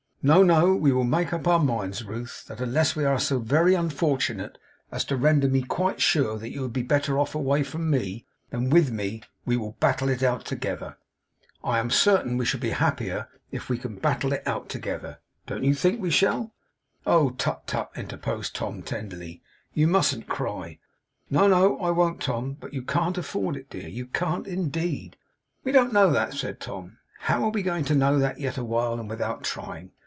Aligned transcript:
No, 0.23 0.43
no; 0.43 0.75
we 0.75 0.91
will 0.91 1.03
make 1.03 1.33
up 1.33 1.47
our 1.47 1.57
minds 1.57 2.03
Ruth, 2.03 2.45
that 2.45 2.61
unless 2.61 2.95
we 2.95 3.05
are 3.05 3.17
so 3.17 3.39
very 3.39 3.73
unfortunate 3.73 4.59
as 4.91 5.03
to 5.05 5.17
render 5.17 5.47
me 5.49 5.63
quite 5.63 5.99
sure 5.99 6.37
that 6.37 6.51
you 6.51 6.61
would 6.61 6.73
be 6.73 6.83
better 6.83 7.17
off 7.17 7.33
away 7.33 7.63
from 7.63 7.89
me 7.89 8.27
than 8.51 8.69
with 8.69 8.91
me, 8.91 9.23
we 9.45 9.57
will 9.57 9.71
battle 9.79 10.09
it 10.09 10.21
out 10.21 10.45
together. 10.45 10.97
I 11.63 11.79
am 11.79 11.89
certain 11.89 12.37
we 12.37 12.45
shall 12.45 12.59
be 12.59 12.69
happier 12.69 13.29
if 13.51 13.67
we 13.67 13.79
can 13.79 13.95
battle 13.95 14.31
it 14.31 14.43
out 14.47 14.69
together. 14.69 15.17
Don't 15.47 15.63
you 15.63 15.73
think 15.73 15.99
we 15.99 16.11
shall?' 16.11 16.53
'Think, 17.03 17.05
Tom!' 17.05 17.13
'Oh, 17.13 17.29
tut, 17.31 17.65
tut!' 17.65 17.89
interposed 17.95 18.55
Tom, 18.55 18.83
tenderly. 18.83 19.41
'You 19.73 19.87
mustn't 19.87 20.27
cry.' 20.27 20.77
'No, 21.31 21.47
no; 21.47 21.79
I 21.79 21.89
won't, 21.89 22.21
Tom. 22.21 22.57
But 22.59 22.75
you 22.75 22.83
can't 22.83 23.17
afford 23.17 23.55
it, 23.57 23.71
dear. 23.71 23.87
You 23.87 24.05
can't, 24.05 24.45
indeed.' 24.45 25.17
'We 25.63 25.71
don't 25.71 25.93
know 25.93 26.11
that,' 26.11 26.35
said 26.35 26.59
Tom. 26.59 26.99
'How 27.21 27.43
are 27.45 27.49
we 27.49 27.63
to 27.63 27.95
know 27.95 28.19
that, 28.19 28.39
yet 28.39 28.59
awhile, 28.59 28.99
and 28.99 29.09
without 29.09 29.43
trying? 29.43 29.93